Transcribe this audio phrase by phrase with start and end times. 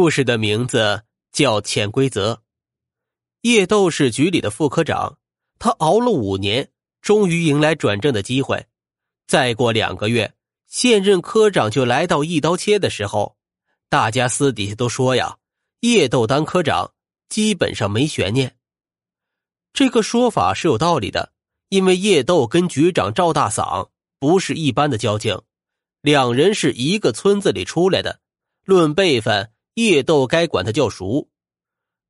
[0.00, 1.02] 故事的名字
[1.32, 2.34] 叫《潜规则》。
[3.40, 5.18] 叶豆是局里的副科长，
[5.58, 6.70] 他熬了五年，
[7.02, 8.64] 终于迎来转正的机会。
[9.26, 10.32] 再过两个月，
[10.68, 13.36] 现任科长就来到一刀切的时候。
[13.88, 15.38] 大家私底下都说呀，
[15.80, 16.92] 叶豆当科长
[17.28, 18.56] 基本上没悬念。
[19.72, 21.32] 这个说法是有道理的，
[21.70, 23.88] 因为叶豆跟局长赵大嗓
[24.20, 25.42] 不是一般的交情，
[26.02, 28.20] 两人是一个村子里出来的，
[28.64, 29.50] 论辈分。
[29.78, 31.28] 叶豆该管他叫叔。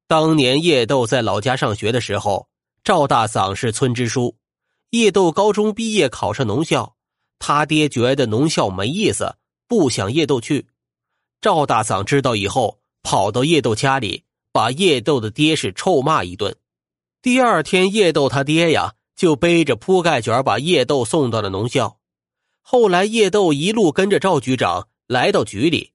[0.06, 2.48] 当年叶豆在老家上学的时候，
[2.82, 4.38] 赵大嗓是村支书。
[4.88, 6.96] 叶豆高中毕业考上农校，
[7.38, 10.66] 他爹觉得农校没意思，不想叶豆去。
[11.42, 16.56] 赵大嗓知道以后，跑到叶豆家里，把叶豆的爹是臭骂一顿。
[17.20, 21.98] 第二天，叶豆他爹呀就背着铺盖卷把叶豆送到了农校。
[22.62, 25.92] 后来，叶豆一路跟着赵局长来到局里，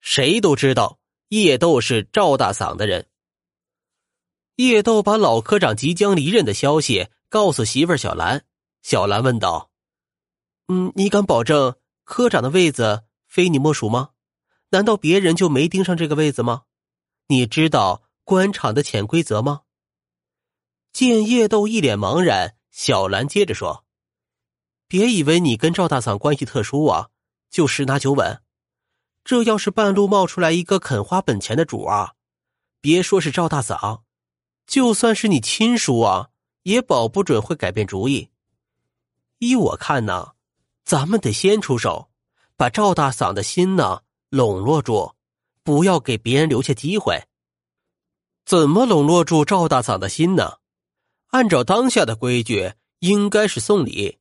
[0.00, 1.00] 谁都知道。
[1.28, 3.08] 叶豆是赵大嗓的人。
[4.56, 8.44] 叶豆把老科长即将离任的消息告诉媳妇小兰。
[8.82, 9.70] 小兰问道
[10.68, 11.74] ：“嗯，你敢保证
[12.04, 14.10] 科长的位子非你莫属吗？
[14.70, 16.62] 难道别人就没盯上这个位子吗？
[17.26, 19.62] 你知道官场的潜规则吗？”
[20.92, 23.84] 见叶豆一脸茫然，小兰接着说
[24.88, 27.10] ：“别以为你跟赵大嗓关系特殊啊，
[27.50, 28.40] 就十拿九稳。”
[29.26, 32.12] 这要是半路冒出来一个肯花本钱的主啊，
[32.80, 34.04] 别说是赵大嫂，
[34.68, 36.28] 就算是你亲叔啊，
[36.62, 38.30] 也保不准会改变主意。
[39.40, 40.34] 依我看呢，
[40.84, 42.08] 咱们得先出手，
[42.56, 45.16] 把赵大嫂的心呢笼络住，
[45.64, 47.24] 不要给别人留下机会。
[48.44, 50.58] 怎么笼络住赵大嫂的心呢？
[51.30, 54.18] 按照当下的规矩，应该是送礼。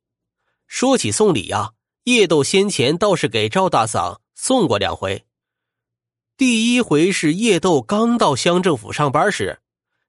[0.66, 1.73] 说起送礼呀，
[2.06, 4.19] 叶豆先前倒是给赵大嫂。
[4.36, 5.25] 送过两回，
[6.36, 9.59] 第一回是叶豆刚到乡政府上班时，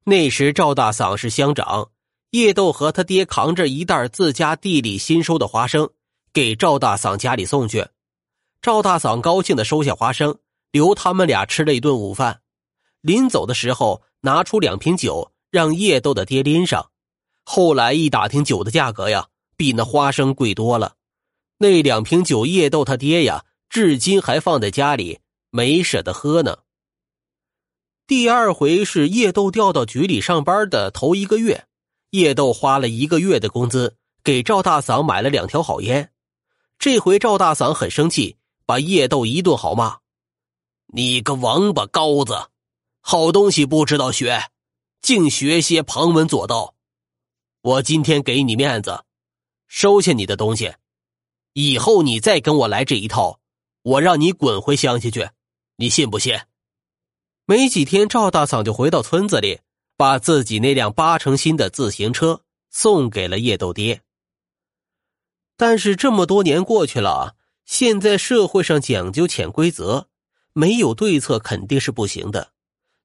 [0.02, 1.90] 那时赵大嗓是乡长，
[2.30, 5.88] 叶豆和他爹扛着一袋自家地里新收的花生
[6.32, 7.86] 给赵大嗓家里送去，
[8.60, 10.36] 赵大嗓高兴的收下花生，
[10.72, 12.40] 留他们俩吃了一顿午饭，
[13.02, 16.90] 临走的时候拿出两瓶酒让叶豆的爹拎上，
[17.44, 20.96] 后来一打听酒的价格呀，比那花生贵多了，
[21.58, 23.44] 那两瓶酒叶豆他爹呀。
[23.68, 26.58] 至今还放在家里，没舍得喝呢。
[28.06, 31.66] 第二回是叶豆调到局里上班的头一个月，
[32.10, 36.12] 叶豆花了一个月的工资给赵大嫂买了两条好烟。
[36.78, 39.98] 这回赵大嫂很生气，把叶豆一顿好骂
[40.94, 42.48] ：“你个王八羔子，
[43.00, 44.40] 好东西不知道学，
[45.02, 46.74] 净学些旁门左道。
[47.62, 49.04] 我今天给你面子，
[49.66, 50.74] 收下你的东西，
[51.54, 53.40] 以后你再跟我来这一套。”
[53.86, 55.30] 我让你滚回乡下去，
[55.76, 56.40] 你信不信？
[57.44, 59.60] 没几天，赵大嫂就回到村子里，
[59.96, 64.02] 把自己那辆八成新的自行车送给了叶豆爹。
[65.56, 70.08] 但是这么多年过去了，现在社会上讲究潜规则，
[70.52, 72.50] 没有对策肯定是不行的。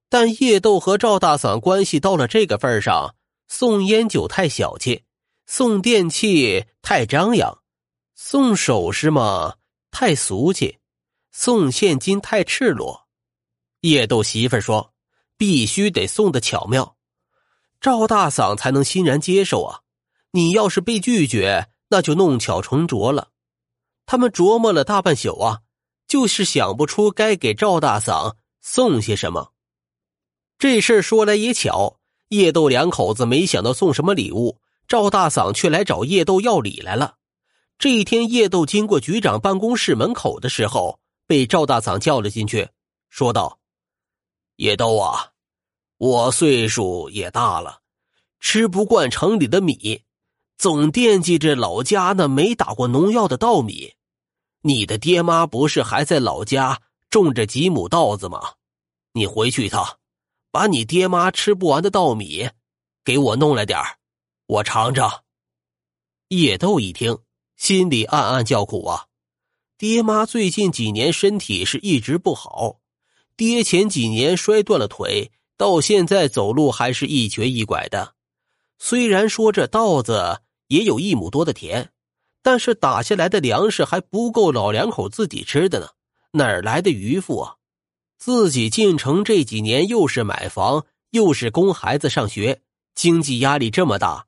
[0.08, 3.14] 但叶豆和赵大嫂关系到了这个份上，
[3.46, 5.04] 送烟酒太小气，
[5.46, 7.62] 送电器太张扬，
[8.16, 9.54] 送首饰嘛。
[9.92, 10.78] 太俗气，
[11.30, 13.06] 送现金太赤裸。
[13.82, 14.94] 叶豆媳妇说
[15.36, 16.96] ：“必须得送的巧妙，
[17.78, 19.80] 赵大嗓才能欣然接受啊！
[20.30, 23.28] 你要是被拒绝，那就弄巧成拙了。”
[24.06, 25.60] 他们琢磨了大半宿啊，
[26.08, 29.52] 就是想不出该给赵大嗓送些什么。
[30.58, 37.16] 这事说来也巧，叶豆两口子没想到送什么礼物，赵大嗓却来找叶豆要礼来了。
[37.82, 42.68] 这一天，叶豆经过局长办公室门口的时候，被赵大嗓叫了进去，
[43.10, 43.58] 说道
[44.54, 45.32] ：“叶豆啊，
[45.98, 47.80] 我岁数也大了，
[48.38, 50.04] 吃不惯城里的米，
[50.56, 53.94] 总惦记着老家那没打过农药的稻米。
[54.60, 58.52] 你的爹妈不是还在老家种着几亩稻子吗？
[59.12, 59.98] 你回去一趟，
[60.52, 62.48] 把你爹妈吃不完的稻米
[63.04, 63.76] 给我弄来点
[64.46, 65.24] 我尝尝。”
[66.30, 67.18] 叶豆一听。
[67.56, 69.06] 心里暗暗叫苦啊！
[69.78, 72.80] 爹妈最近几年身体是一直不好，
[73.36, 78.14] 爹前几年摔断了腿，到现在走路还是一瘸一拐的。
[78.78, 81.90] 虽然说这稻子也有一亩多的田，
[82.42, 85.88] 但是打下来的粮食还不够老两口自己吃的呢，
[86.32, 87.56] 哪来的余富啊？
[88.18, 92.62] 自己进城这几年又是买房，又是供孩子上学，
[92.94, 94.26] 经济压力这么大，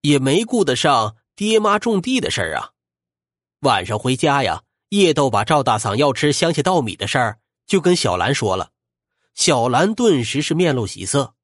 [0.00, 2.70] 也没顾得上爹妈种地的事儿啊。
[3.60, 8.72] 晚上回家呀，叶豆把赵大嗓要吃乡下稻米的事儿就跟小兰说了。
[9.34, 11.34] 小兰顿时是面露喜色。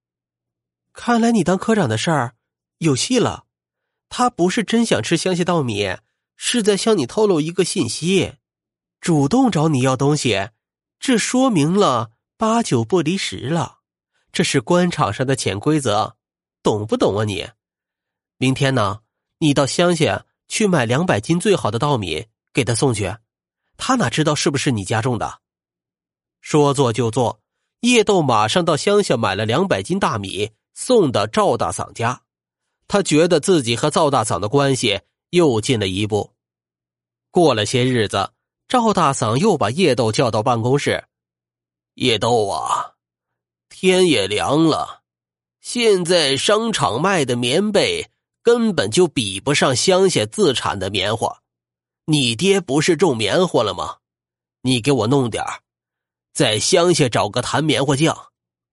[0.92, 2.34] 看来你当科长的事儿
[2.78, 3.46] 有戏了。
[4.08, 5.96] 他不是真想吃乡下稻米，
[6.37, 8.34] 是在向你透露一个信息，
[9.00, 10.50] 主动找你要东西，
[10.98, 13.78] 这说明了八九不离十了。
[14.32, 16.16] 这是官场上的潜规则，
[16.60, 17.50] 懂不懂啊你？
[18.37, 19.02] 明天呢，
[19.40, 23.16] 你到乡下去买两百斤最好的稻米给他送去。
[23.78, 25.40] 他哪知道是不是你家种的？
[26.42, 27.40] 说做就做，
[27.81, 32.22] 叶豆马上到乡下买了两百斤大米，送到赵大嫂家。
[32.87, 35.00] 他觉得自己和赵大嫂的关系
[35.31, 36.34] 又近了一步。
[37.31, 38.32] 过了些日子，
[38.69, 41.04] 赵大嫂又把叶豆叫到办公室
[41.96, 42.96] ：“叶豆啊，
[43.70, 45.00] 天也凉了，
[45.62, 48.10] 现在商场卖的棉被
[48.42, 51.42] 根本就比不上乡下自产的棉花。
[52.06, 53.98] 你爹不是种棉花了吗？
[54.62, 55.44] 你给我弄点
[56.32, 58.16] 在乡下找个弹棉花匠，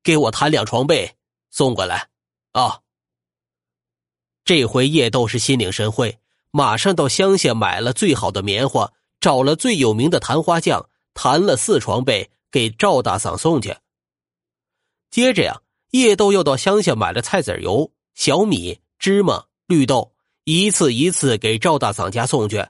[0.03, 1.15] 给我弹两床被
[1.49, 2.09] 送过来，
[2.51, 2.79] 啊。”
[4.43, 6.19] 这回叶豆是心领神会，
[6.51, 13.75] 马上到乡下买了最好的棉花，找了最有名的弹花匠，弹了四床被给赵大嫂送去。
[15.11, 15.61] 接着呀，
[15.91, 20.13] 叶豆又到乡下买了菜籽油、小米、芝麻、绿豆，
[20.45, 22.67] 一次一次给赵大嫂家送去。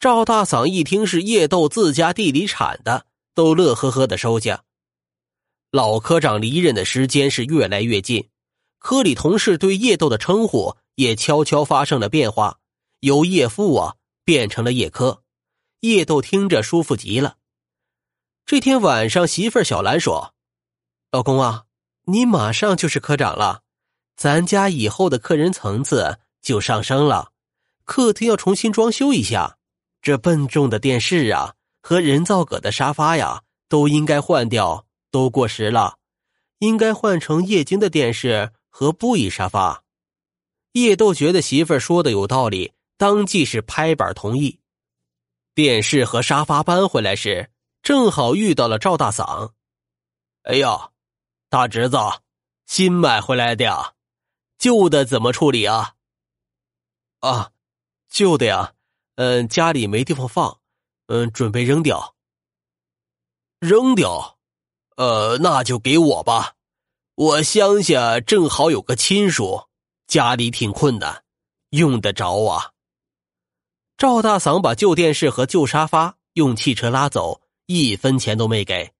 [0.00, 4.64] 赵大嫂一听是叶豆自家地里产的，都乐呵呵的收下。
[5.70, 8.28] 老科长离任的时间是越来越近，
[8.78, 10.76] 科里同事对叶豆的称呼。
[10.94, 12.58] 也悄悄发生了变化，
[13.00, 15.22] 由叶父啊变成了叶科，
[15.80, 17.38] 叶豆听着舒服极了。
[18.44, 20.34] 这天晚上，媳妇小兰说
[21.10, 21.64] ：“老公啊，
[22.04, 23.62] 你马上就是科长了，
[24.16, 27.32] 咱家以后的客人层次就上升了。
[27.84, 29.58] 客厅要重新装修一下，
[30.00, 35.98] 这笨重的电视啊和人造革的沙发呀都应该换掉，都过时了，
[36.58, 39.82] 应该换成液晶的电视和布艺沙发。”
[40.72, 44.60] 叶豆觉得媳妇儿说的有道理，当即是拍板同意。
[45.54, 47.50] 电视和沙发搬回来时，
[47.82, 49.52] 正好遇到了赵大嫂。
[50.44, 50.90] 哎呀，
[51.50, 51.98] 大侄子，
[52.66, 53.92] 新买回来的呀，
[54.62, 55.94] 旧的怎么处理啊？
[57.18, 57.50] 啊，
[58.08, 58.74] 旧的呀，
[59.16, 60.60] 嗯，家里没地方放，
[61.06, 62.14] 嗯，准备扔掉。
[63.58, 64.38] 扔掉？
[64.96, 66.54] 呃，那就给我吧，
[67.16, 69.64] 我乡下正好有个亲属。
[70.06, 71.24] 家里挺困难，
[71.70, 72.70] 用得着啊。
[73.96, 78.94] 赵大嗓把旧电视和旧沙发用汽车拉走，一分钱都没给，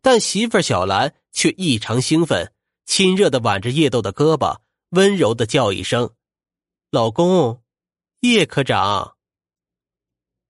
[0.00, 2.54] 但媳妇小兰却异常兴奋，
[2.86, 4.60] 亲热的挽着叶豆的胳膊，
[4.94, 6.14] 温柔的叫一声
[6.90, 7.62] ：“老公，
[8.20, 9.16] 叶科长。”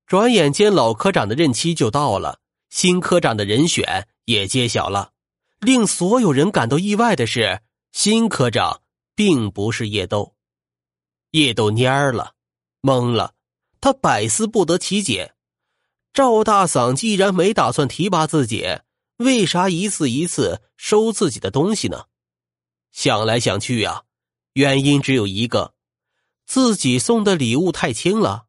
[0.06, 5.12] 转眼间，老科长的任期就到了，新科长的人选也揭晓了。
[5.60, 7.60] 令所有人感到意外的是，
[7.92, 8.80] 新科长。
[9.16, 10.34] 并不是叶豆，
[11.30, 12.34] 叶豆蔫儿了，
[12.82, 13.34] 懵了，
[13.80, 15.36] 他百思不得其解。
[16.12, 18.66] 赵大嗓既然没打算提拔自己，
[19.18, 22.06] 为啥一次一次收自己的东西呢？
[22.90, 24.02] 想来想去呀，
[24.54, 25.74] 原因只有一个：
[26.46, 28.46] 自己送的礼物太轻了。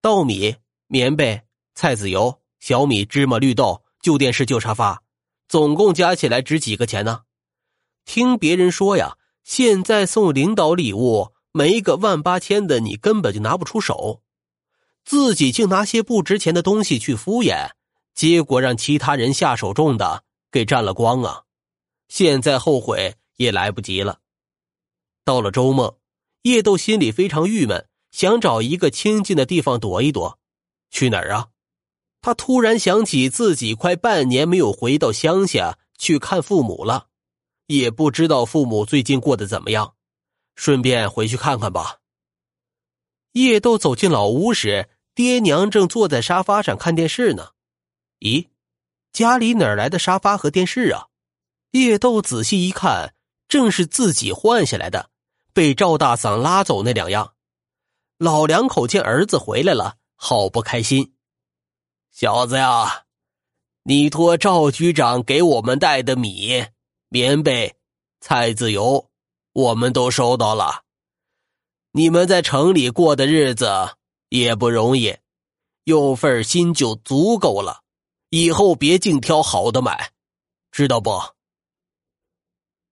[0.00, 0.56] 稻米、
[0.88, 1.42] 棉被、
[1.74, 5.02] 菜籽油、小米、芝麻、绿豆、旧电视、旧沙发，
[5.48, 7.22] 总共加起来值几个钱呢？
[8.04, 9.16] 听别人说呀。
[9.44, 14.20] 现在送领导礼物，没个万八千的，你根本就拿不出手。
[15.04, 17.70] 自己竟拿些不值钱的东西去敷衍，
[18.12, 21.44] 结果让其他人下手重的给占了光啊！
[22.08, 24.18] 现在后悔也来不及了。
[25.26, 25.98] 到了周末，
[26.42, 30.38] 叶豆心里非常郁闷，想找一个清静的地方躲一躲。
[30.88, 31.48] 去哪儿啊？
[32.22, 37.08] 他突然想起自己快半年没有回到乡下去看父母了。
[37.66, 39.96] 也不知道父母最近过得怎么样，
[40.54, 41.98] 顺便回去看看吧。
[43.32, 47.48] 叶豆走进老屋时，爹娘正坐在沙发上看电视呢。
[48.20, 48.46] 咦，
[49.12, 51.08] 家里哪来的沙发和电视啊？
[51.72, 53.16] 叶豆仔细一看，
[53.48, 55.10] 正是自己换下来的，
[55.56, 57.32] 被赵大嫂拉走那两样。
[58.18, 61.16] 老两口见儿子回来了，好不开心。
[62.10, 63.06] 小子呀，
[63.82, 66.66] 你托赵局长给我们带的米。
[67.08, 67.74] 棉被、
[68.20, 69.08] 菜籽油，
[69.54, 70.82] 我们都收到了。
[71.92, 73.96] 你们在城里过的日子
[74.28, 75.16] 也不容易，
[75.84, 77.80] 有份心就足够了。
[78.28, 80.12] 以后别净挑好的买，
[80.70, 81.18] 知道不？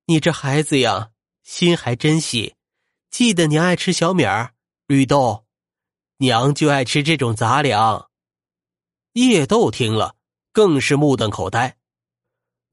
[0.06, 1.10] 你这孩子呀，
[1.44, 2.56] 心还真细。
[3.10, 4.54] 记得娘爱吃小米儿、
[4.88, 5.44] 绿豆，
[6.16, 8.10] 娘就爱吃这种杂粮。
[9.12, 10.16] 叶豆听了，
[10.52, 11.76] 更是目瞪口呆。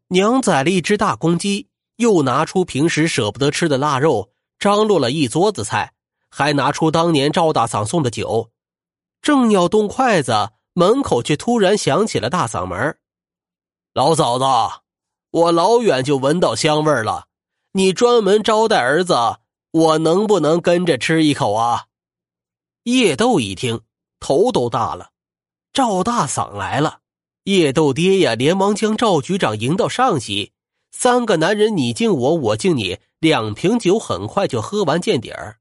[0.07, 5.93] 娘宰了一只大公鸡，又拿出平时舍不得吃的腊肉，张罗了一桌子菜，
[6.29, 8.51] 还拿出当年赵大嫂送的酒。
[9.21, 12.97] 正要动筷子，门口却突然响起了大嗓门
[13.93, 14.45] ：“老嫂子，
[15.29, 17.27] 我老远就闻到香味了，
[17.73, 19.15] 你专门招待儿子，
[19.71, 21.85] 我能不能跟着吃一口啊？”
[22.83, 23.81] 叶豆一听，
[24.19, 25.11] 头都大了，
[25.71, 26.99] 赵大嗓来了。
[27.45, 30.51] 叶豆爹呀，连忙将赵局长迎到上席。
[30.91, 35.57] 三个男人你敬我，我敬你，两瓶酒很快就喝完见底儿。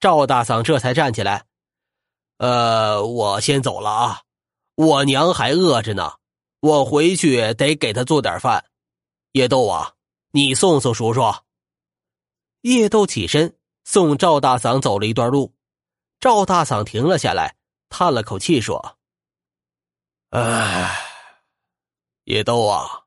[0.00, 1.44] 赵大嗓这才站起来
[2.38, 4.20] ：“呃，我先走了啊，
[4.74, 6.14] 我娘还饿着呢，
[6.60, 8.64] 我回去得给她做点饭。
[9.32, 9.92] 叶豆啊，
[10.36, 11.22] 你送送叔叔。”
[12.60, 15.54] 叶豆起身送赵大嗓走了一段路。
[16.20, 17.56] 赵大嗓停了下来，
[17.88, 18.98] 叹了口气说
[20.30, 20.94] ：“唉。”
[22.24, 23.06] 叶豆啊，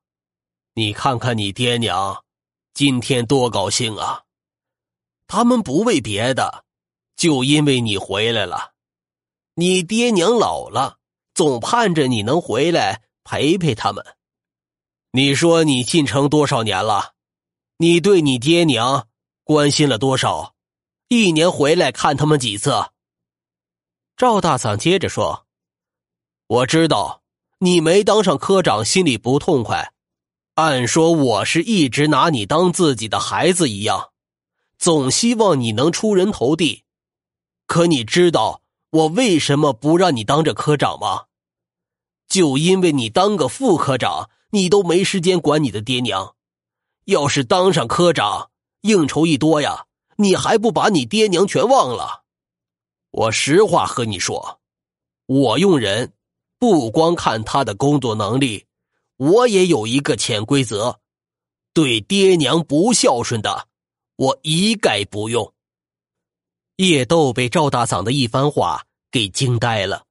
[0.74, 2.24] 你看看你爹娘，
[2.74, 4.24] 今天多高兴啊！
[5.28, 6.66] 他们不为别的，
[7.16, 8.74] 就因为你回来了。
[9.54, 10.98] 你爹娘老了，
[11.36, 14.04] 总盼着你能回来陪陪他们。
[15.12, 17.16] 你说你进城多少年了？
[17.82, 19.08] 你对你爹娘
[19.46, 20.54] 关心了多少？
[21.08, 22.74] 一年回来看他们几次？
[24.18, 25.46] 赵大嫂接着说
[26.48, 27.24] ：“我知道。”
[27.60, 29.94] 你没当上科长，心里不痛快。
[30.56, 34.12] 按说我是一直拿你当自己的孩子一样，
[34.78, 36.84] 总希望你能出人头地。
[37.66, 41.28] 可你知道我为什么不让你当这科长吗？
[42.28, 46.36] 就因为你当个副科长，你都没时间管你的爹娘。
[47.10, 48.52] 要是当上科长，
[48.82, 49.86] 应酬一多呀，
[50.18, 52.24] 你还不把你爹娘全忘了？
[53.10, 54.60] 我实话和你说，
[55.26, 56.14] 我用人。
[56.60, 58.66] 不光看他的工作能力，
[59.16, 61.00] 我也有一个潜规则：
[61.74, 63.70] 对爹娘不孝顺的，
[64.18, 65.54] 我一概不用。
[66.76, 70.04] 叶豆被赵大嗓的一番话给惊呆了，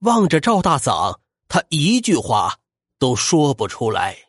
[0.00, 2.58] 望着赵大嗓，他一句话
[2.98, 4.27] 都说不出来。